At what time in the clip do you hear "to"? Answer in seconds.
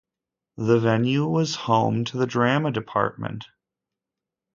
2.05-2.17